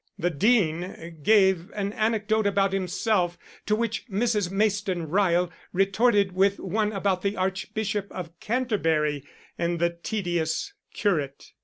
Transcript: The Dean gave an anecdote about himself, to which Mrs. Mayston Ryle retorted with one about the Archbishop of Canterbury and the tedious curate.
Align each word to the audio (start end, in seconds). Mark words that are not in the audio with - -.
The 0.17 0.31
Dean 0.31 1.19
gave 1.21 1.69
an 1.75 1.93
anecdote 1.93 2.47
about 2.47 2.73
himself, 2.73 3.37
to 3.67 3.75
which 3.75 4.07
Mrs. 4.07 4.49
Mayston 4.49 5.05
Ryle 5.07 5.51
retorted 5.73 6.31
with 6.31 6.59
one 6.59 6.91
about 6.91 7.21
the 7.21 7.37
Archbishop 7.37 8.11
of 8.11 8.39
Canterbury 8.39 9.23
and 9.59 9.77
the 9.77 9.91
tedious 10.01 10.73
curate. 10.91 11.51